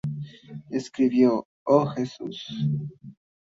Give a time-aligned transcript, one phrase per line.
[0.71, 2.43] Escribió: ""¡Oh Jesús!...